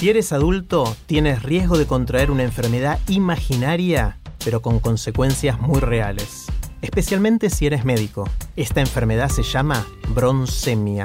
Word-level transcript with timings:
Si 0.00 0.08
eres 0.08 0.32
adulto, 0.32 0.96
tienes 1.04 1.42
riesgo 1.42 1.76
de 1.76 1.86
contraer 1.86 2.30
una 2.30 2.42
enfermedad 2.42 2.98
imaginaria, 3.06 4.16
pero 4.42 4.62
con 4.62 4.80
consecuencias 4.80 5.60
muy 5.60 5.78
reales. 5.78 6.46
Especialmente 6.80 7.50
si 7.50 7.66
eres 7.66 7.84
médico. 7.84 8.26
Esta 8.56 8.80
enfermedad 8.80 9.28
se 9.28 9.42
llama 9.42 9.86
broncemia. 10.08 11.04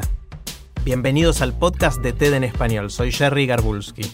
Bienvenidos 0.86 1.42
al 1.42 1.52
podcast 1.52 2.02
de 2.02 2.14
TED 2.14 2.36
en 2.36 2.46
español. 2.46 2.90
Soy 2.90 3.12
Jerry 3.12 3.46
Garbulski. 3.46 4.10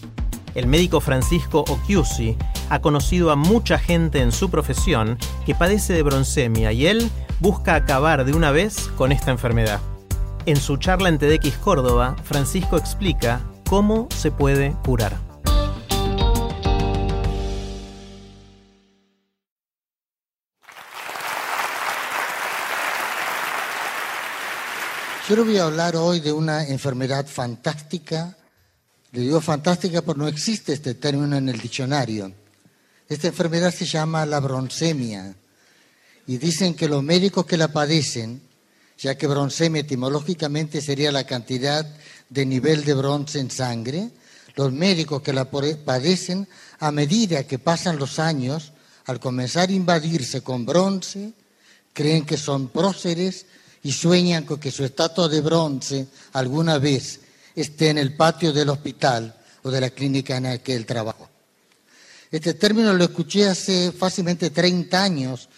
El 0.56 0.66
médico 0.66 1.00
Francisco 1.00 1.64
Occhiusi 1.70 2.36
ha 2.72 2.82
conocido 2.82 3.30
a 3.30 3.36
mucha 3.36 3.78
gente 3.78 4.20
en 4.20 4.32
su 4.32 4.50
profesión 4.50 5.20
que 5.46 5.54
padece 5.54 5.94
de 5.94 6.02
broncemia 6.02 6.72
y 6.72 6.88
él 6.88 7.08
busca 7.40 7.76
acabar 7.76 8.26
de 8.26 8.34
una 8.34 8.50
vez 8.50 8.90
con 8.98 9.12
esta 9.12 9.30
enfermedad. 9.30 9.80
En 10.48 10.58
su 10.58 10.78
charla 10.78 11.10
en 11.10 11.20
TEDx 11.20 11.56
Córdoba, 11.58 12.16
Francisco 12.24 12.78
explica 12.78 13.42
cómo 13.72 14.10
se 14.14 14.32
puede 14.32 14.76
curar. 14.84 15.18
Yo 25.30 25.36
le 25.38 25.42
voy 25.44 25.58
a 25.58 25.64
hablar 25.64 25.96
hoy 25.96 26.20
de 26.20 26.34
una 26.34 26.68
enfermedad 26.68 27.26
fantástica. 27.26 28.36
Le 29.14 29.22
digo 29.22 29.40
fantástica 29.40 30.02
porque 30.02 30.20
no 30.20 30.28
existe 30.28 30.74
este 30.74 30.96
término 30.96 31.38
en 31.38 31.48
el 31.48 31.58
diccionario. 31.58 32.30
Esta 33.08 33.30
enfermedad 33.30 33.74
se 33.74 33.86
llama 33.86 34.26
la 34.26 34.42
broncemia. 34.42 35.34
Y 36.28 36.36
dicen 36.40 36.74
que 36.74 36.90
los 36.90 37.04
médicos 37.04 37.46
que 37.46 37.56
la 37.56 37.70
padecen, 37.70 38.42
ya 38.98 39.16
que 39.16 39.28
broncemia 39.28 39.80
etimológicamente 39.80 40.82
sería 40.82 41.14
la 41.14 41.24
cantidad 41.24 41.88
de 42.32 42.46
nivel 42.46 42.86
de 42.86 42.94
bronce 42.94 43.40
en 43.40 43.52
sangre, 43.52 44.10
los 44.56 44.72
médicos 44.72 45.22
que 45.22 45.34
la 45.34 45.52
padecen, 45.52 46.48
a 46.80 46.92
medida 46.92 47.44
que 47.44 47.60
pasan 47.60 48.00
los 48.00 48.20
años, 48.20 48.72
al 49.06 49.20
comenzar 49.20 49.70
a 49.70 49.74
invadirse 49.74 50.42
con 50.42 50.66
bronce, 50.66 51.34
creen 51.94 52.26
que 52.26 52.38
son 52.38 52.70
próceres 52.70 53.46
y 53.84 53.92
sueñan 53.92 54.46
con 54.46 54.60
que 54.60 54.72
su 54.72 54.86
estatua 54.86 55.28
de 55.28 55.42
bronce 55.42 56.08
alguna 56.34 56.78
vez 56.78 57.20
esté 57.54 57.90
en 57.90 57.98
el 57.98 58.16
patio 58.16 58.54
del 58.54 58.70
hospital 58.70 59.36
o 59.64 59.70
de 59.70 59.82
la 59.82 59.90
clínica 59.90 60.38
en 60.38 60.44
la 60.44 60.58
que 60.60 60.74
él 60.74 60.86
trabajó. 60.86 61.30
Este 62.32 62.54
término 62.54 62.94
lo 62.94 63.04
escuché 63.04 63.50
hace 63.50 63.92
fácilmente 63.92 64.52
30 64.52 65.04
años 65.04 65.50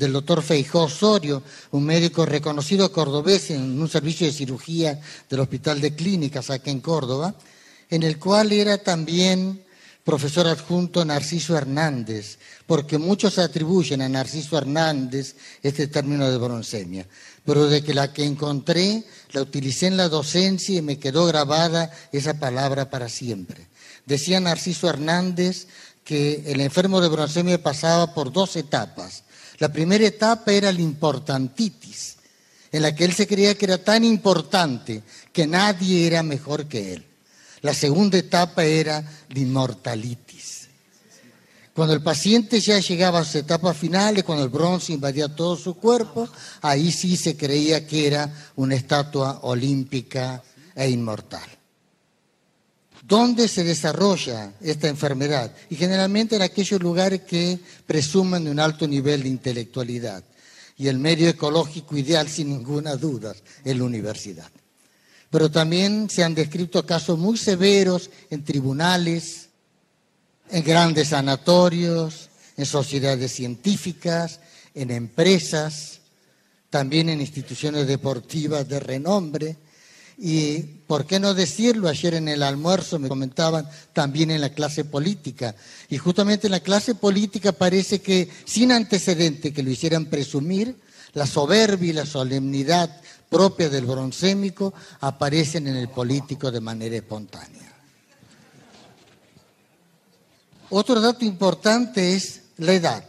del 0.00 0.14
doctor 0.14 0.42
Feijó 0.42 0.84
Osorio, 0.84 1.42
un 1.72 1.84
médico 1.84 2.24
reconocido 2.24 2.90
cordobés 2.90 3.50
en 3.50 3.78
un 3.78 3.86
servicio 3.86 4.26
de 4.26 4.32
cirugía 4.32 4.98
del 5.28 5.40
Hospital 5.40 5.80
de 5.80 5.94
Clínicas 5.94 6.48
aquí 6.48 6.70
en 6.70 6.80
Córdoba, 6.80 7.34
en 7.90 8.02
el 8.02 8.18
cual 8.18 8.50
era 8.50 8.78
también 8.78 9.62
profesor 10.02 10.46
adjunto 10.46 11.04
Narciso 11.04 11.54
Hernández, 11.54 12.38
porque 12.66 12.96
muchos 12.96 13.38
atribuyen 13.38 14.00
a 14.00 14.08
Narciso 14.08 14.56
Hernández 14.56 15.36
este 15.62 15.86
término 15.86 16.30
de 16.30 16.38
broncemia 16.38 17.06
pero 17.44 17.66
de 17.66 17.82
que 17.82 17.94
la 17.94 18.12
que 18.12 18.24
encontré 18.24 19.02
la 19.32 19.42
utilicé 19.42 19.86
en 19.86 19.96
la 19.96 20.08
docencia 20.08 20.76
y 20.76 20.82
me 20.82 20.98
quedó 20.98 21.26
grabada 21.26 21.90
esa 22.12 22.38
palabra 22.38 22.90
para 22.90 23.08
siempre. 23.08 23.66
Decía 24.06 24.40
Narciso 24.40 24.88
Hernández 24.88 25.66
que 26.04 26.44
el 26.46 26.60
enfermo 26.60 27.00
de 27.00 27.08
broncemia 27.08 27.62
pasaba 27.62 28.14
por 28.14 28.32
dos 28.32 28.56
etapas. 28.56 29.24
La 29.60 29.70
primera 29.72 30.04
etapa 30.04 30.52
era 30.52 30.72
la 30.72 30.80
importantitis, 30.80 32.16
en 32.72 32.82
la 32.82 32.94
que 32.94 33.04
él 33.04 33.12
se 33.12 33.26
creía 33.26 33.56
que 33.56 33.66
era 33.66 33.78
tan 33.78 34.04
importante 34.04 35.02
que 35.32 35.46
nadie 35.46 36.06
era 36.06 36.22
mejor 36.22 36.66
que 36.66 36.94
él. 36.94 37.06
La 37.62 37.72
segunda 37.74 38.18
etapa 38.18 38.64
era 38.64 39.00
la 39.28 39.38
inmortalitis 39.38 40.50
cuando 41.80 41.94
el 41.94 42.02
paciente 42.02 42.60
ya 42.60 42.78
llegaba 42.78 43.20
a 43.20 43.24
sus 43.24 43.36
etapas 43.36 43.74
finales, 43.76 44.24
cuando 44.24 44.44
el 44.44 44.50
bronce 44.50 44.92
invadía 44.92 45.34
todo 45.34 45.56
su 45.56 45.76
cuerpo, 45.76 46.28
ahí 46.60 46.92
sí 46.92 47.16
se 47.16 47.38
creía 47.38 47.86
que 47.86 48.06
era 48.06 48.30
una 48.56 48.74
estatua 48.74 49.38
olímpica 49.44 50.42
e 50.74 50.90
inmortal. 50.90 51.48
¿Dónde 53.10 53.48
se 53.48 53.64
desarrolla 53.64 54.52
esta 54.60 54.86
enfermedad? 54.86 55.52
Y 55.68 55.74
generalmente 55.74 56.36
en 56.36 56.42
aquellos 56.42 56.80
lugares 56.80 57.22
que 57.22 57.58
presumen 57.84 58.44
de 58.44 58.52
un 58.52 58.60
alto 58.60 58.86
nivel 58.86 59.24
de 59.24 59.28
intelectualidad. 59.28 60.22
Y 60.76 60.86
el 60.86 61.00
medio 61.00 61.28
ecológico 61.28 61.96
ideal, 61.96 62.28
sin 62.28 62.50
ninguna 62.50 62.94
duda, 62.94 63.34
es 63.64 63.76
la 63.76 63.82
universidad. 63.82 64.48
Pero 65.28 65.50
también 65.50 66.08
se 66.08 66.22
han 66.22 66.36
descrito 66.36 66.86
casos 66.86 67.18
muy 67.18 67.36
severos 67.36 68.10
en 68.30 68.44
tribunales, 68.44 69.48
en 70.48 70.62
grandes 70.62 71.08
sanatorios, 71.08 72.28
en 72.56 72.64
sociedades 72.64 73.32
científicas, 73.32 74.38
en 74.72 74.92
empresas, 74.92 75.98
también 76.70 77.08
en 77.08 77.20
instituciones 77.20 77.88
deportivas 77.88 78.68
de 78.68 78.78
renombre. 78.78 79.56
Y, 80.22 80.60
¿por 80.86 81.06
qué 81.06 81.18
no 81.18 81.32
decirlo? 81.32 81.88
Ayer 81.88 82.12
en 82.12 82.28
el 82.28 82.42
almuerzo 82.42 82.98
me 82.98 83.08
comentaban 83.08 83.66
también 83.94 84.30
en 84.30 84.42
la 84.42 84.50
clase 84.50 84.84
política. 84.84 85.54
Y 85.88 85.96
justamente 85.96 86.46
en 86.46 86.50
la 86.50 86.60
clase 86.60 86.94
política 86.94 87.52
parece 87.52 88.02
que, 88.02 88.28
sin 88.44 88.70
antecedente 88.70 89.54
que 89.54 89.62
lo 89.62 89.70
hicieran 89.70 90.06
presumir, 90.06 90.76
la 91.14 91.26
soberbia 91.26 91.90
y 91.90 91.94
la 91.94 92.04
solemnidad 92.04 93.00
propia 93.30 93.70
del 93.70 93.86
broncémico 93.86 94.74
aparecen 95.00 95.68
en 95.68 95.76
el 95.76 95.88
político 95.88 96.50
de 96.50 96.60
manera 96.60 96.96
espontánea. 96.96 97.72
Otro 100.68 101.00
dato 101.00 101.24
importante 101.24 102.14
es 102.14 102.42
la 102.58 102.74
edad. 102.74 103.04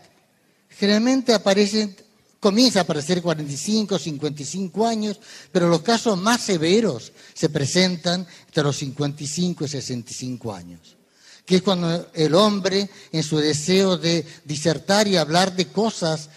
Generalmente 0.69 1.33
aparecen, 1.33 1.93
comienza 2.41 2.79
a 2.79 2.81
aparecer 2.81 3.21
45, 3.21 3.97
55 3.99 4.87
años, 4.87 5.19
pero 5.51 5.69
los 5.69 5.83
casos 5.83 6.17
más 6.17 6.41
severos 6.41 7.13
se 7.35 7.49
presentan 7.49 8.27
entre 8.47 8.63
los 8.63 8.75
55 8.77 9.63
y 9.63 9.67
65 9.67 10.53
años, 10.53 10.97
que 11.45 11.57
es 11.57 11.61
cuando 11.61 12.09
el 12.13 12.33
hombre, 12.33 12.89
en 13.11 13.21
su 13.21 13.37
deseo 13.37 13.95
de 13.95 14.25
disertar 14.43 15.07
y 15.07 15.17
hablar 15.17 15.55
de 15.55 15.67
cosas 15.67 16.29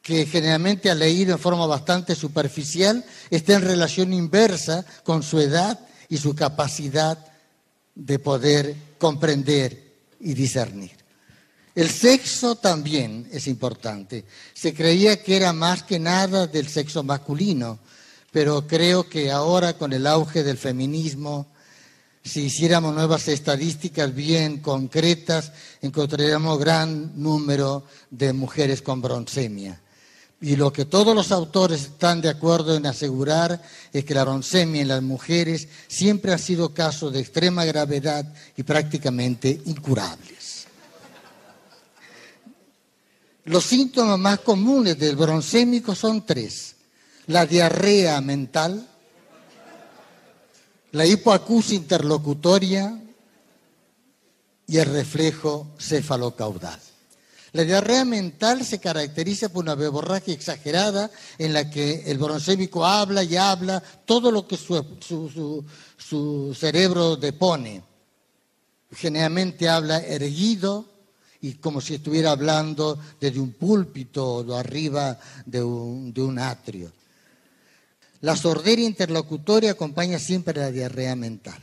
que 0.00 0.24
generalmente 0.24 0.90
ha 0.90 0.94
leído 0.94 1.34
en 1.34 1.38
forma 1.38 1.66
bastante 1.66 2.14
superficial, 2.14 3.04
está 3.28 3.52
en 3.52 3.62
relación 3.62 4.14
inversa 4.14 4.86
con 5.04 5.22
su 5.22 5.40
edad 5.40 5.78
y 6.08 6.16
su 6.16 6.34
capacidad 6.34 7.18
de 7.94 8.18
poder 8.18 8.74
comprender 8.98 9.92
y 10.20 10.32
discernir. 10.32 10.92
El 11.74 11.88
sexo 11.88 12.56
también 12.56 13.28
es 13.30 13.46
importante. 13.46 14.24
Se 14.54 14.74
creía 14.74 15.22
que 15.22 15.36
era 15.36 15.52
más 15.52 15.84
que 15.84 15.98
nada 15.98 16.46
del 16.46 16.68
sexo 16.68 17.02
masculino, 17.02 17.78
pero 18.32 18.66
creo 18.66 19.08
que 19.08 19.30
ahora 19.30 19.78
con 19.78 19.92
el 19.92 20.06
auge 20.06 20.42
del 20.42 20.58
feminismo, 20.58 21.46
si 22.24 22.42
hiciéramos 22.42 22.94
nuevas 22.94 23.28
estadísticas 23.28 24.14
bien 24.14 24.58
concretas, 24.58 25.52
encontraríamos 25.80 26.58
gran 26.58 27.12
número 27.20 27.84
de 28.10 28.32
mujeres 28.32 28.82
con 28.82 29.00
broncemia. 29.00 29.80
Y 30.42 30.56
lo 30.56 30.72
que 30.72 30.86
todos 30.86 31.14
los 31.14 31.32
autores 31.32 31.82
están 31.82 32.20
de 32.20 32.30
acuerdo 32.30 32.74
en 32.74 32.86
asegurar 32.86 33.62
es 33.92 34.04
que 34.04 34.14
la 34.14 34.24
broncemia 34.24 34.80
en 34.80 34.88
las 34.88 35.02
mujeres 35.02 35.68
siempre 35.86 36.32
ha 36.32 36.38
sido 36.38 36.72
caso 36.72 37.10
de 37.10 37.20
extrema 37.20 37.64
gravedad 37.64 38.24
y 38.56 38.62
prácticamente 38.62 39.60
incurables. 39.66 40.39
Los 43.44 43.64
síntomas 43.64 44.18
más 44.18 44.40
comunes 44.40 44.98
del 44.98 45.16
broncémico 45.16 45.94
son 45.94 46.26
tres. 46.26 46.76
La 47.26 47.46
diarrea 47.46 48.20
mental, 48.20 48.86
la 50.92 51.06
hipoacusia 51.06 51.76
interlocutoria 51.76 53.00
y 54.66 54.78
el 54.78 54.86
reflejo 54.86 55.68
cefalocaudal. 55.78 56.78
La 57.52 57.64
diarrea 57.64 58.04
mental 58.04 58.64
se 58.64 58.78
caracteriza 58.78 59.48
por 59.48 59.64
una 59.64 59.74
beborragia 59.74 60.34
exagerada 60.34 61.10
en 61.38 61.52
la 61.52 61.68
que 61.68 62.04
el 62.06 62.18
bronzémico 62.18 62.84
habla 62.84 63.24
y 63.24 63.36
habla 63.36 63.82
todo 64.04 64.30
lo 64.30 64.46
que 64.46 64.56
su 64.56 65.64
cerebro 66.56 67.16
depone. 67.16 67.82
Generalmente 68.92 69.68
habla 69.68 69.98
erguido 69.98 70.84
y 71.42 71.54
como 71.54 71.80
si 71.80 71.94
estuviera 71.94 72.32
hablando 72.32 72.98
desde 73.20 73.40
un 73.40 73.52
púlpito 73.52 74.36
o 74.36 74.54
arriba 74.54 75.18
de 75.46 75.62
un, 75.62 76.12
de 76.12 76.22
un 76.22 76.38
atrio. 76.38 76.92
La 78.20 78.36
sordera 78.36 78.82
interlocutoria 78.82 79.72
acompaña 79.72 80.18
siempre 80.18 80.60
la 80.60 80.70
diarrea 80.70 81.16
mental. 81.16 81.60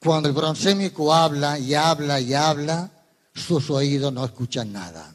Cuando 0.00 0.28
el 0.28 0.34
bronzémico 0.34 1.12
habla 1.12 1.58
y 1.58 1.74
habla 1.74 2.20
y 2.20 2.32
habla, 2.32 2.90
sus 3.34 3.68
oídos 3.70 4.12
no 4.12 4.24
escuchan 4.24 4.72
nada. 4.72 5.14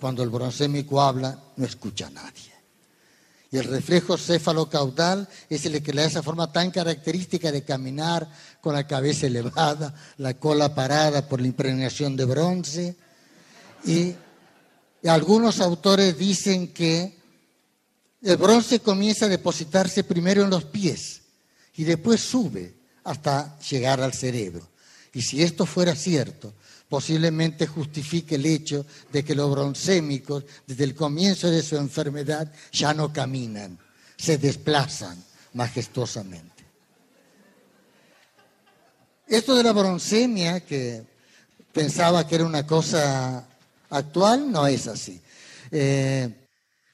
Cuando 0.00 0.22
el 0.22 0.30
bronzémico 0.30 1.02
habla, 1.02 1.38
no 1.56 1.66
escucha 1.66 2.06
a 2.06 2.10
nadie. 2.10 2.55
Y 3.50 3.58
el 3.58 3.64
reflejo 3.64 4.16
céfalo-caudal 4.16 5.28
es 5.48 5.66
el 5.66 5.82
que 5.82 5.92
le 5.92 6.02
da 6.02 6.08
esa 6.08 6.22
forma 6.22 6.52
tan 6.52 6.70
característica 6.70 7.52
de 7.52 7.62
caminar 7.62 8.28
con 8.60 8.74
la 8.74 8.86
cabeza 8.86 9.26
elevada, 9.26 9.94
la 10.18 10.34
cola 10.34 10.74
parada 10.74 11.28
por 11.28 11.40
la 11.40 11.46
impregnación 11.46 12.16
de 12.16 12.24
bronce. 12.24 12.96
Y 13.84 14.14
algunos 15.06 15.60
autores 15.60 16.18
dicen 16.18 16.72
que 16.72 17.16
el 18.22 18.36
bronce 18.36 18.80
comienza 18.80 19.26
a 19.26 19.28
depositarse 19.28 20.02
primero 20.02 20.42
en 20.42 20.50
los 20.50 20.64
pies 20.64 21.22
y 21.76 21.84
después 21.84 22.20
sube 22.20 22.74
hasta 23.04 23.58
llegar 23.60 24.00
al 24.00 24.12
cerebro. 24.12 24.68
Y 25.12 25.22
si 25.22 25.42
esto 25.42 25.64
fuera 25.64 25.94
cierto, 25.94 26.52
posiblemente 26.88 27.66
justifique 27.66 28.36
el 28.36 28.46
hecho 28.46 28.86
de 29.12 29.24
que 29.24 29.34
los 29.34 29.50
broncémicos, 29.50 30.44
desde 30.66 30.84
el 30.84 30.94
comienzo 30.94 31.50
de 31.50 31.62
su 31.62 31.76
enfermedad, 31.76 32.52
ya 32.72 32.94
no 32.94 33.12
caminan, 33.12 33.78
se 34.16 34.38
desplazan 34.38 35.22
majestuosamente. 35.54 36.64
Esto 39.26 39.56
de 39.56 39.64
la 39.64 39.72
broncemia, 39.72 40.60
que 40.60 41.04
pensaba 41.72 42.26
que 42.26 42.36
era 42.36 42.44
una 42.44 42.64
cosa 42.64 43.48
actual, 43.90 44.50
no 44.52 44.66
es 44.68 44.86
así. 44.86 45.20
Eh, 45.72 46.48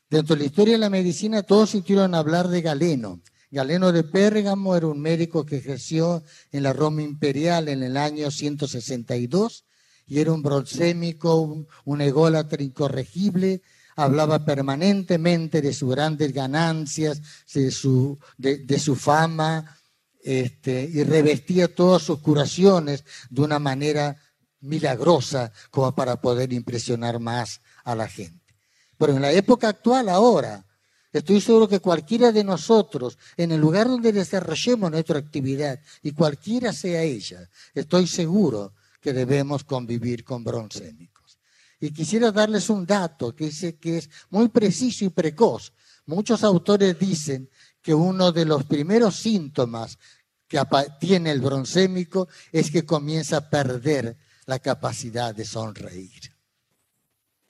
dentro 0.08 0.34
de 0.34 0.40
la 0.40 0.46
historia 0.46 0.74
de 0.74 0.78
la 0.78 0.90
medicina 0.90 1.42
todos 1.42 1.70
sintieron 1.70 2.14
hablar 2.14 2.48
de 2.48 2.62
Galeno. 2.62 3.20
Galeno 3.50 3.92
de 3.92 4.02
Pérgamo 4.02 4.74
era 4.74 4.86
un 4.86 4.98
médico 4.98 5.44
que 5.44 5.56
ejerció 5.56 6.24
en 6.52 6.62
la 6.62 6.72
Roma 6.72 7.02
imperial 7.02 7.68
en 7.68 7.82
el 7.82 7.98
año 7.98 8.30
162 8.30 9.66
y 10.06 10.20
era 10.20 10.32
un 10.32 10.42
broncémico, 10.42 11.66
un, 11.84 12.00
ególatra 12.00 12.62
incorregible, 12.62 13.62
hablaba 13.96 14.44
permanentemente 14.44 15.60
de 15.60 15.72
sus 15.72 15.90
grandes 15.90 16.32
ganancias, 16.32 17.20
de 17.54 17.70
su, 17.70 18.18
de, 18.36 18.78
su 18.78 18.96
fama, 18.96 19.78
este, 20.22 20.84
y 20.92 21.02
revestía 21.04 21.74
todas 21.74 22.02
sus 22.02 22.20
curaciones 22.20 23.04
de 23.30 23.42
una 23.42 23.58
manera 23.58 24.16
milagrosa 24.60 25.52
como 25.70 25.94
para 25.94 26.20
poder 26.20 26.52
impresionar 26.52 27.18
más 27.18 27.60
a 27.84 27.94
la 27.94 28.08
gente. 28.08 28.54
Pero 28.96 29.14
en 29.14 29.22
la 29.22 29.32
época 29.32 29.68
actual, 29.68 30.08
ahora, 30.08 30.64
estoy 31.12 31.40
seguro 31.40 31.68
que 31.68 31.80
cualquiera 31.80 32.32
de 32.32 32.44
nosotros, 32.44 33.18
en 33.36 33.52
el 33.52 33.60
lugar 33.60 33.88
donde 33.88 34.12
desarrollemos 34.12 34.90
nuestra 34.90 35.18
actividad, 35.18 35.80
y 36.02 36.12
cualquiera 36.12 36.72
sea 36.72 37.02
ella, 37.02 37.48
estoy 37.74 38.06
seguro 38.06 38.74
que 39.02 39.12
debemos 39.12 39.64
convivir 39.64 40.24
con 40.24 40.44
broncémicos. 40.44 41.38
Y 41.80 41.90
quisiera 41.90 42.30
darles 42.30 42.70
un 42.70 42.86
dato 42.86 43.34
que, 43.34 43.50
que 43.80 43.98
es 43.98 44.08
muy 44.30 44.48
preciso 44.48 45.04
y 45.04 45.08
precoz. 45.08 45.72
Muchos 46.06 46.44
autores 46.44 46.96
dicen 46.98 47.50
que 47.82 47.92
uno 47.92 48.30
de 48.30 48.44
los 48.44 48.64
primeros 48.64 49.16
síntomas 49.16 49.98
que 50.46 50.60
tiene 51.00 51.32
el 51.32 51.40
broncémico 51.40 52.28
es 52.52 52.70
que 52.70 52.86
comienza 52.86 53.38
a 53.38 53.50
perder 53.50 54.16
la 54.46 54.60
capacidad 54.60 55.34
de 55.34 55.44
sonreír. 55.44 56.32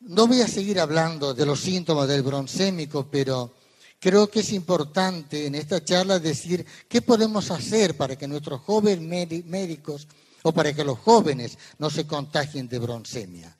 No 0.01 0.27
voy 0.27 0.41
a 0.41 0.49
seguir 0.49 0.81
hablando 0.81 1.35
de 1.35 1.45
los 1.45 1.61
síntomas 1.61 2.09
del 2.09 2.23
broncémico, 2.23 3.09
pero 3.11 3.53
creo 4.01 4.29
que 4.31 4.41
es 4.41 4.53
importante 4.53 5.47
en 5.47 5.55
esta 5.55 5.85
charla 5.85 6.19
decir 6.19 6.65
qué 6.89 7.03
podemos 7.03 7.51
hacer 7.51 7.97
para 7.97 8.17
que 8.17 8.27
nuestros 8.27 8.61
jóvenes 8.63 9.45
médicos 9.45 10.09
o 10.43 10.53
para 10.53 10.75
que 10.75 10.85
los 10.85 10.99
jóvenes 10.99 11.59
no 11.79 11.91
se 11.91 12.07
contagien 12.07 12.69
de 12.69 12.79
broncemia. 12.79 13.57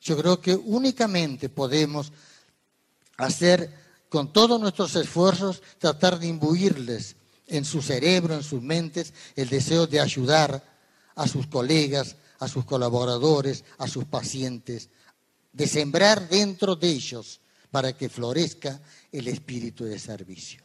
Yo 0.00 0.16
creo 0.16 0.40
que 0.40 0.54
únicamente 0.54 1.48
podemos 1.48 2.12
hacer 3.16 3.72
con 4.08 4.32
todos 4.32 4.60
nuestros 4.60 4.94
esfuerzos, 4.96 5.62
tratar 5.78 6.18
de 6.18 6.28
imbuirles 6.28 7.16
en 7.46 7.64
su 7.64 7.82
cerebro, 7.82 8.34
en 8.34 8.42
sus 8.42 8.62
mentes, 8.62 9.12
el 9.36 9.48
deseo 9.48 9.86
de 9.86 10.00
ayudar 10.00 10.62
a 11.14 11.26
sus 11.26 11.46
colegas, 11.46 12.16
a 12.38 12.48
sus 12.48 12.64
colaboradores, 12.64 13.64
a 13.78 13.88
sus 13.88 14.04
pacientes, 14.04 14.88
de 15.52 15.66
sembrar 15.66 16.28
dentro 16.28 16.76
de 16.76 16.88
ellos 16.88 17.40
para 17.70 17.96
que 17.96 18.08
florezca 18.08 18.80
el 19.10 19.28
espíritu 19.28 19.84
de 19.84 19.98
servicio. 19.98 20.62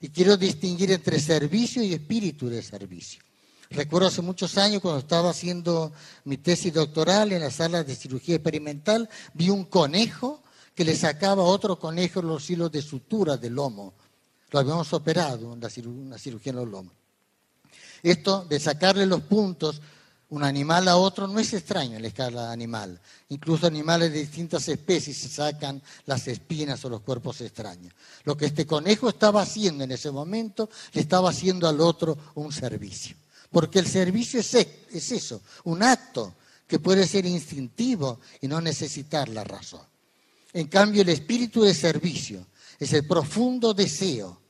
Y 0.00 0.08
quiero 0.08 0.36
distinguir 0.36 0.90
entre 0.90 1.20
servicio 1.20 1.82
y 1.82 1.92
espíritu 1.92 2.48
de 2.48 2.62
servicio. 2.62 3.22
Recuerdo 3.74 4.08
hace 4.08 4.20
muchos 4.20 4.58
años 4.58 4.82
cuando 4.82 5.00
estaba 5.00 5.30
haciendo 5.30 5.92
mi 6.24 6.36
tesis 6.36 6.74
doctoral 6.74 7.32
en 7.32 7.40
la 7.40 7.50
sala 7.50 7.82
de 7.82 7.96
cirugía 7.96 8.36
experimental, 8.36 9.08
vi 9.32 9.48
un 9.48 9.64
conejo 9.64 10.42
que 10.74 10.84
le 10.84 10.94
sacaba 10.94 11.42
a 11.42 11.46
otro 11.46 11.78
conejo 11.78 12.20
los 12.20 12.48
hilos 12.50 12.70
de 12.70 12.82
sutura 12.82 13.38
del 13.38 13.54
lomo. 13.54 13.94
Lo 14.50 14.58
habíamos 14.58 14.92
operado 14.92 15.54
en 15.54 15.60
la 15.60 15.70
una 15.86 16.18
cirugía 16.18 16.50
en 16.50 16.56
los 16.56 16.68
lomos. 16.68 16.92
Esto 18.02 18.44
de 18.44 18.60
sacarle 18.60 19.06
los 19.06 19.22
puntos 19.22 19.80
un 20.28 20.44
animal 20.44 20.88
a 20.88 20.96
otro 20.96 21.26
no 21.26 21.38
es 21.38 21.52
extraño 21.52 21.96
en 21.96 22.02
la 22.02 22.08
escala 22.08 22.52
animal. 22.52 22.98
Incluso 23.28 23.66
animales 23.66 24.12
de 24.12 24.20
distintas 24.20 24.66
especies 24.66 25.18
se 25.18 25.28
sacan 25.28 25.82
las 26.06 26.26
espinas 26.26 26.82
o 26.84 26.88
los 26.88 27.02
cuerpos 27.02 27.42
extraños. 27.42 27.92
Lo 28.24 28.34
que 28.34 28.46
este 28.46 28.66
conejo 28.66 29.10
estaba 29.10 29.42
haciendo 29.42 29.84
en 29.84 29.92
ese 29.92 30.10
momento, 30.10 30.70
le 30.94 31.02
estaba 31.02 31.28
haciendo 31.28 31.68
al 31.68 31.80
otro 31.82 32.16
un 32.34 32.50
servicio. 32.50 33.14
Porque 33.52 33.78
el 33.78 33.86
servicio 33.86 34.40
es, 34.40 34.54
es 34.54 35.12
eso, 35.12 35.42
un 35.64 35.82
acto 35.82 36.34
que 36.66 36.78
puede 36.78 37.06
ser 37.06 37.26
instintivo 37.26 38.18
y 38.40 38.48
no 38.48 38.60
necesitar 38.60 39.28
la 39.28 39.44
razón. 39.44 39.86
En 40.54 40.68
cambio, 40.68 41.02
el 41.02 41.10
espíritu 41.10 41.62
de 41.62 41.74
servicio 41.74 42.46
es 42.78 42.92
el 42.94 43.06
profundo 43.06 43.74
deseo 43.74 44.40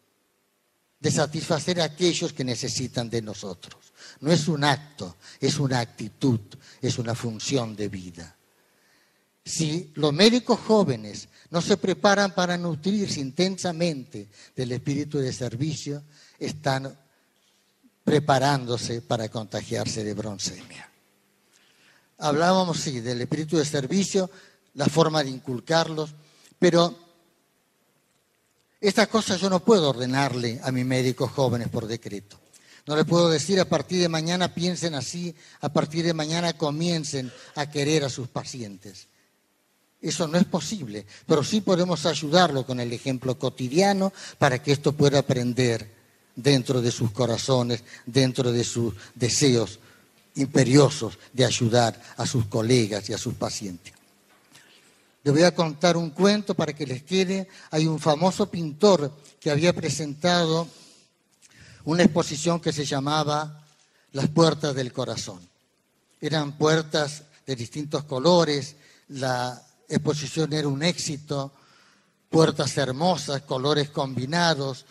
de 1.00 1.10
satisfacer 1.10 1.80
a 1.80 1.84
aquellos 1.84 2.32
que 2.32 2.44
necesitan 2.44 3.10
de 3.10 3.22
nosotros. 3.22 3.92
No 4.20 4.30
es 4.30 4.46
un 4.46 4.62
acto, 4.62 5.16
es 5.40 5.58
una 5.58 5.80
actitud, 5.80 6.40
es 6.80 6.96
una 6.98 7.16
función 7.16 7.74
de 7.74 7.88
vida. 7.88 8.36
Si 9.44 9.90
los 9.96 10.12
médicos 10.12 10.60
jóvenes 10.60 11.28
no 11.50 11.60
se 11.60 11.76
preparan 11.76 12.32
para 12.32 12.56
nutrirse 12.56 13.18
intensamente 13.18 14.28
del 14.54 14.70
espíritu 14.70 15.18
de 15.18 15.32
servicio, 15.32 16.04
están 16.38 16.96
preparándose 18.04 19.02
para 19.02 19.28
contagiarse 19.28 20.04
de 20.04 20.14
broncemia. 20.14 20.90
Hablábamos, 22.18 22.78
sí, 22.78 23.00
del 23.00 23.20
espíritu 23.20 23.56
de 23.56 23.64
servicio, 23.64 24.30
la 24.74 24.86
forma 24.86 25.22
de 25.22 25.30
inculcarlos, 25.30 26.14
pero 26.58 26.96
estas 28.80 29.08
cosas 29.08 29.40
yo 29.40 29.50
no 29.50 29.60
puedo 29.60 29.90
ordenarle 29.90 30.60
a 30.62 30.72
mis 30.72 30.84
médicos 30.84 31.30
jóvenes 31.30 31.68
por 31.68 31.86
decreto. 31.86 32.38
No 32.86 32.96
le 32.96 33.04
puedo 33.04 33.30
decir 33.30 33.60
a 33.60 33.64
partir 33.64 34.00
de 34.00 34.08
mañana 34.08 34.54
piensen 34.54 34.94
así, 34.94 35.34
a 35.60 35.68
partir 35.68 36.04
de 36.04 36.14
mañana 36.14 36.56
comiencen 36.56 37.32
a 37.54 37.70
querer 37.70 38.04
a 38.04 38.08
sus 38.08 38.28
pacientes. 38.28 39.06
Eso 40.00 40.26
no 40.26 40.36
es 40.36 40.44
posible, 40.44 41.06
pero 41.26 41.44
sí 41.44 41.60
podemos 41.60 42.06
ayudarlo 42.06 42.66
con 42.66 42.80
el 42.80 42.92
ejemplo 42.92 43.38
cotidiano 43.38 44.12
para 44.38 44.60
que 44.60 44.72
esto 44.72 44.92
pueda 44.92 45.20
aprender 45.20 46.01
dentro 46.34 46.80
de 46.80 46.90
sus 46.90 47.10
corazones, 47.10 47.82
dentro 48.06 48.52
de 48.52 48.64
sus 48.64 48.94
deseos 49.14 49.78
imperiosos 50.34 51.18
de 51.32 51.44
ayudar 51.44 52.00
a 52.16 52.26
sus 52.26 52.46
colegas 52.46 53.08
y 53.10 53.12
a 53.12 53.18
sus 53.18 53.34
pacientes. 53.34 53.92
Les 55.24 55.32
voy 55.32 55.44
a 55.44 55.54
contar 55.54 55.96
un 55.96 56.10
cuento 56.10 56.54
para 56.54 56.72
que 56.72 56.86
les 56.86 57.02
quede. 57.02 57.48
Hay 57.70 57.86
un 57.86 58.00
famoso 58.00 58.50
pintor 58.50 59.12
que 59.38 59.50
había 59.50 59.72
presentado 59.72 60.66
una 61.84 62.02
exposición 62.02 62.60
que 62.60 62.72
se 62.72 62.84
llamaba 62.84 63.64
Las 64.12 64.28
puertas 64.28 64.74
del 64.74 64.92
corazón. 64.92 65.40
Eran 66.20 66.56
puertas 66.56 67.22
de 67.46 67.56
distintos 67.56 68.04
colores, 68.04 68.76
la 69.08 69.60
exposición 69.88 70.52
era 70.52 70.68
un 70.68 70.82
éxito, 70.82 71.52
puertas 72.30 72.76
hermosas, 72.78 73.42
colores 73.42 73.90
combinados, 73.90 74.86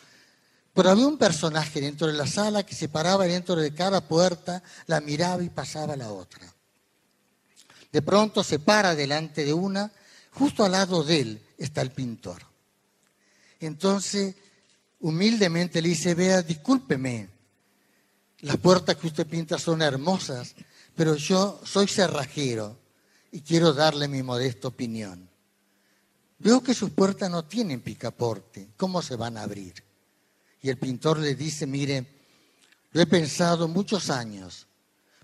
pero 0.74 0.90
había 0.90 1.08
un 1.08 1.18
personaje 1.18 1.82
dentro 1.82 2.08
de 2.08 2.14
la 2.14 2.28
sala 2.28 2.64
que 2.64 2.76
se 2.76 2.88
paraba 2.88 3.26
dentro 3.26 3.56
de 3.56 3.74
cada 3.74 4.08
puerta, 4.08 4.64
la 4.88 5.02
miraba 5.02 5.44
y 5.44 5.50
pasaba 5.50 5.94
a 5.94 5.98
la 5.98 6.12
otra. 6.12 6.54
De 7.92 8.02
pronto 8.02 8.44
se 8.44 8.60
para 8.60 8.96
delante 8.96 9.44
de 9.44 9.54
una, 9.54 9.92
justo 10.32 10.64
al 10.64 10.72
lado 10.72 11.04
de 11.04 11.20
él 11.20 11.42
está 11.58 11.82
el 11.82 11.92
pintor. 11.92 12.42
Entonces, 13.60 14.36
humildemente 15.02 15.82
le 15.82 15.90
dice, 15.90 16.16
vea, 16.16 16.42
discúlpeme, 16.42 17.30
las 18.40 18.58
puertas 18.58 18.96
que 18.96 19.08
usted 19.08 19.28
pinta 19.28 19.60
son 19.60 19.82
hermosas, 19.82 20.56
pero 20.96 21.16
yo 21.16 21.62
soy 21.64 21.88
cerrajero 21.88 22.78
y 23.32 23.42
quiero 23.42 23.74
darle 23.74 24.08
mi 24.08 24.24
modesta 24.24 24.70
opinión. 24.70 25.30
Veo 26.40 26.64
que 26.64 26.74
sus 26.74 26.90
puertas 26.92 27.30
no 27.30 27.46
tienen 27.46 27.82
picaporte, 27.82 28.70
¿cómo 28.78 29.02
se 29.02 29.16
van 29.16 29.38
a 29.38 29.44
abrir? 29.44 29.91
Y 30.62 30.70
el 30.70 30.78
pintor 30.78 31.20
le 31.20 31.36
dice, 31.36 31.66
mire, 31.66 32.06
lo 32.92 33.02
he 33.02 33.06
pensado 33.06 33.68
muchos 33.68 34.10
años, 34.10 34.68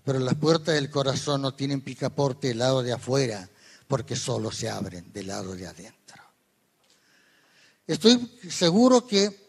pero 0.04 0.18
las 0.18 0.34
puertas 0.34 0.74
del 0.74 0.90
corazón 0.90 1.42
no 1.42 1.54
tienen 1.54 1.80
picaporte 1.80 2.48
del 2.48 2.58
lado 2.58 2.82
de 2.82 2.92
afuera, 2.92 3.48
porque 3.86 4.16
solo 4.16 4.50
se 4.50 4.68
abren 4.68 5.12
del 5.12 5.28
lado 5.28 5.54
de 5.54 5.66
adentro. 5.66 6.22
Estoy 7.86 8.38
seguro 8.50 9.06
que 9.06 9.48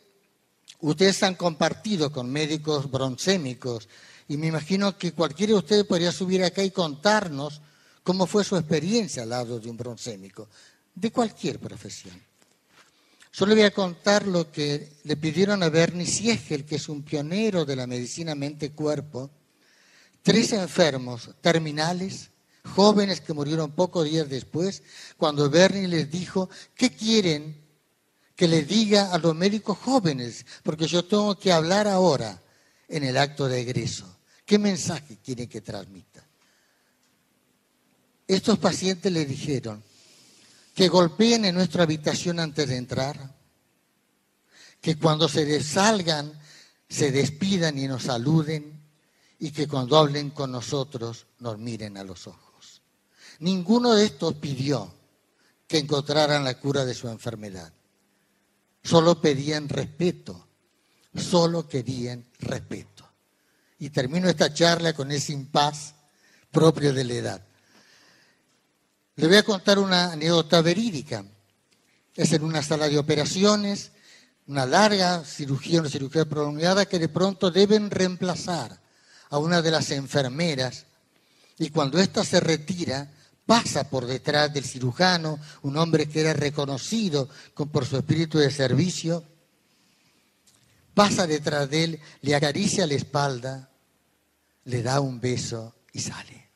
ustedes 0.81 1.23
han 1.23 1.35
compartido 1.35 2.11
con 2.11 2.31
médicos 2.31 2.89
broncémicos 2.89 3.89
y 4.29 4.37
me 4.37 4.47
imagino 4.47 4.97
que 4.97 5.11
cualquiera 5.11 5.53
de 5.53 5.59
ustedes 5.59 5.85
podría 5.85 6.11
subir 6.11 6.43
acá 6.43 6.63
y 6.63 6.71
contarnos 6.71 7.61
cómo 8.03 8.27
fue 8.27 8.43
su 8.43 8.55
experiencia 8.55 9.23
al 9.23 9.29
lado 9.29 9.59
de 9.59 9.69
un 9.69 9.75
broncémico, 9.75 10.47
de 10.95 11.11
cualquier 11.11 11.59
profesión. 11.59 12.28
Solo 13.31 13.53
voy 13.53 13.63
a 13.63 13.73
contar 13.73 14.27
lo 14.27 14.51
que 14.51 14.97
le 15.03 15.15
pidieron 15.15 15.61
a 15.61 15.69
Bernie 15.69 16.05
Siegel, 16.05 16.65
que 16.65 16.75
es 16.75 16.89
un 16.89 17.03
pionero 17.03 17.63
de 17.63 17.75
la 17.75 17.85
medicina 17.85 18.33
mente-cuerpo, 18.35 19.29
tres 20.23 20.51
enfermos 20.53 21.29
terminales, 21.41 22.31
jóvenes 22.63 23.21
que 23.21 23.33
murieron 23.33 23.71
pocos 23.71 24.05
días 24.05 24.27
después, 24.29 24.83
cuando 25.17 25.49
Bernie 25.49 25.87
les 25.87 26.09
dijo, 26.09 26.49
¿qué 26.75 26.91
quieren 26.91 27.55
que 28.35 28.47
le 28.47 28.63
diga 28.63 29.13
a 29.13 29.19
los 29.19 29.35
médicos 29.35 29.77
jóvenes? 29.77 30.45
Porque 30.63 30.87
yo 30.87 31.05
tengo 31.05 31.37
que 31.37 31.51
hablar 31.51 31.87
ahora 31.87 32.41
en 32.87 33.03
el 33.03 33.17
acto 33.17 33.47
de 33.47 33.61
egreso. 33.61 34.17
¿Qué 34.45 34.57
mensaje 34.57 35.17
quieren 35.23 35.47
que 35.47 35.61
transmita? 35.61 36.25
Estos 38.27 38.57
pacientes 38.57 39.11
le 39.11 39.25
dijeron, 39.25 39.83
que 40.79 40.87
golpeen 40.87 41.43
en 41.43 41.55
nuestra 41.55 41.83
habitación 41.83 42.39
antes 42.39 42.69
de 42.69 42.77
entrar, 42.77 43.35
que 44.79 44.97
cuando 44.97 45.27
se 45.27 45.61
salgan 45.61 46.31
se 46.87 47.11
despidan 47.11 47.77
y 47.77 47.85
nos 47.85 48.03
saluden 48.03 48.81
y 49.39 49.51
que 49.51 49.67
cuando 49.67 49.97
hablen 49.97 50.29
con 50.29 50.53
nosotros 50.53 51.27
nos 51.39 51.57
miren 51.57 51.97
a 51.97 52.05
los 52.05 52.27
ojos. 52.27 52.81
Ninguno 53.39 53.93
de 53.93 54.05
estos 54.05 54.35
pidió 54.35 54.89
que 55.67 55.79
encontraran 55.79 56.45
la 56.45 56.57
cura 56.57 56.85
de 56.85 56.93
su 56.93 57.09
enfermedad. 57.09 57.73
Solo 58.81 59.19
pedían 59.19 59.67
respeto, 59.67 60.47
solo 61.13 61.67
querían 61.67 62.25
respeto. 62.39 63.05
Y 63.79 63.89
termino 63.89 64.29
esta 64.29 64.53
charla 64.53 64.93
con 64.93 65.11
ese 65.11 65.33
impas 65.33 65.95
propio 66.49 66.93
de 66.93 67.03
la 67.03 67.13
edad. 67.15 67.48
Le 69.19 69.27
voy 69.27 69.35
a 69.35 69.43
contar 69.43 69.77
una 69.79 70.13
anécdota 70.13 70.61
verídica. 70.61 71.25
Es 72.15 72.31
en 72.31 72.41
una 72.41 72.63
sala 72.63 72.87
de 72.87 72.97
operaciones, 72.97 73.91
una 74.47 74.65
larga 74.65 75.25
cirugía, 75.25 75.81
una 75.81 75.89
cirugía 75.89 76.23
prolongada 76.23 76.85
que 76.85 76.99
de 76.99 77.09
pronto 77.09 77.51
deben 77.51 77.91
reemplazar 77.91 78.79
a 79.29 79.37
una 79.37 79.61
de 79.61 79.71
las 79.71 79.91
enfermeras 79.91 80.85
y 81.57 81.69
cuando 81.69 81.99
ésta 81.99 82.23
se 82.23 82.39
retira, 82.39 83.11
pasa 83.45 83.89
por 83.89 84.05
detrás 84.05 84.53
del 84.53 84.63
cirujano, 84.63 85.37
un 85.63 85.75
hombre 85.75 86.07
que 86.07 86.21
era 86.21 86.31
reconocido 86.31 87.27
por 87.73 87.85
su 87.85 87.97
espíritu 87.97 88.37
de 88.37 88.49
servicio, 88.49 89.25
pasa 90.93 91.27
detrás 91.27 91.69
de 91.69 91.83
él, 91.83 91.99
le 92.21 92.35
acaricia 92.35 92.87
la 92.87 92.93
espalda, 92.93 93.69
le 94.63 94.81
da 94.81 95.01
un 95.01 95.19
beso 95.19 95.75
y 95.91 95.99
sale. 95.99 96.48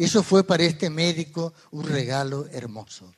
Eso 0.00 0.22
fue 0.22 0.44
para 0.44 0.62
este 0.64 0.88
médico 0.88 1.52
un 1.72 1.86
regalo 1.86 2.46
hermoso. 2.52 3.14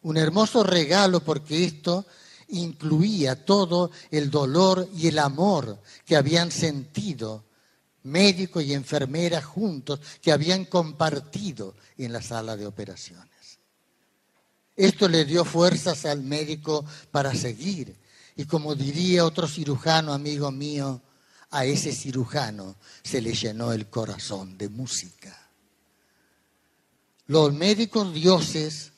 Un 0.00 0.16
hermoso 0.16 0.62
regalo 0.62 1.20
porque 1.20 1.66
esto 1.66 2.06
incluía 2.48 3.44
todo 3.44 3.90
el 4.10 4.30
dolor 4.30 4.88
y 4.96 5.08
el 5.08 5.18
amor 5.18 5.82
que 6.06 6.16
habían 6.16 6.50
sentido 6.50 7.44
médico 8.04 8.62
y 8.62 8.72
enfermera 8.72 9.42
juntos, 9.42 10.00
que 10.22 10.32
habían 10.32 10.64
compartido 10.64 11.74
en 11.98 12.14
la 12.14 12.22
sala 12.22 12.56
de 12.56 12.64
operaciones. 12.64 13.58
Esto 14.74 15.10
le 15.10 15.26
dio 15.26 15.44
fuerzas 15.44 16.06
al 16.06 16.22
médico 16.22 16.86
para 17.10 17.34
seguir. 17.34 17.94
Y 18.34 18.46
como 18.46 18.74
diría 18.74 19.26
otro 19.26 19.46
cirujano, 19.46 20.14
amigo 20.14 20.50
mío, 20.50 21.02
a 21.50 21.66
ese 21.66 21.92
cirujano 21.92 22.76
se 23.02 23.20
le 23.20 23.34
llenó 23.34 23.74
el 23.74 23.88
corazón 23.88 24.56
de 24.56 24.70
música. 24.70 25.41
Los 27.32 27.54
médicos 27.54 28.12
dioses, 28.12 28.92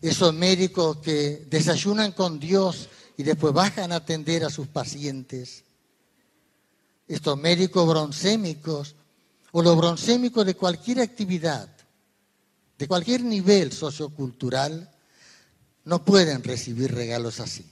esos 0.00 0.34
médicos 0.34 0.96
que 0.96 1.46
desayunan 1.48 2.10
con 2.10 2.40
Dios 2.40 2.88
y 3.16 3.22
después 3.22 3.54
bajan 3.54 3.92
a 3.92 3.96
atender 4.02 4.44
a 4.44 4.50
sus 4.50 4.66
pacientes, 4.66 5.62
estos 7.06 7.38
médicos 7.38 7.86
broncémicos 7.86 8.96
o 9.52 9.62
los 9.62 9.76
broncémicos 9.76 10.44
de 10.44 10.56
cualquier 10.56 11.02
actividad, 11.02 11.68
de 12.76 12.88
cualquier 12.88 13.22
nivel 13.22 13.70
sociocultural, 13.70 14.92
no 15.84 16.04
pueden 16.04 16.42
recibir 16.42 16.92
regalos 16.92 17.38
así, 17.38 17.64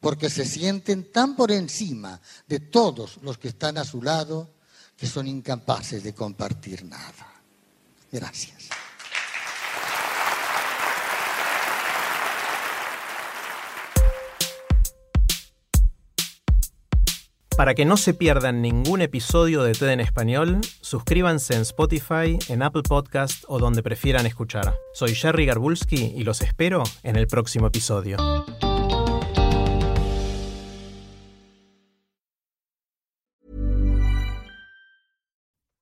porque 0.00 0.28
se 0.28 0.44
sienten 0.44 1.12
tan 1.12 1.36
por 1.36 1.52
encima 1.52 2.20
de 2.48 2.58
todos 2.58 3.18
los 3.22 3.38
que 3.38 3.46
están 3.46 3.78
a 3.78 3.84
su 3.84 4.02
lado 4.02 4.50
que 4.96 5.06
son 5.06 5.28
incapaces 5.28 6.02
de 6.02 6.12
compartir 6.12 6.84
nada. 6.84 7.35
Gracias. 8.16 8.70
Para 17.56 17.74
que 17.74 17.86
no 17.86 17.96
se 17.96 18.12
pierdan 18.12 18.60
ningún 18.60 19.00
episodio 19.00 19.62
de 19.62 19.72
TED 19.72 19.90
en 19.90 20.00
español, 20.00 20.60
suscríbanse 20.82 21.54
en 21.54 21.62
Spotify, 21.62 22.38
en 22.48 22.62
Apple 22.62 22.82
Podcast 22.82 23.44
o 23.48 23.58
donde 23.58 23.82
prefieran 23.82 24.26
escuchar. 24.26 24.74
Soy 24.92 25.14
Jerry 25.14 25.46
Garbulski 25.46 26.12
y 26.16 26.24
los 26.24 26.42
espero 26.42 26.82
en 27.02 27.16
el 27.16 27.26
próximo 27.26 27.68
episodio. 27.68 28.18